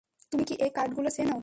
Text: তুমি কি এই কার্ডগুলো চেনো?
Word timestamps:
তুমি 0.31 0.43
কি 0.47 0.53
এই 0.63 0.71
কার্ডগুলো 0.75 1.09
চেনো? 1.15 1.37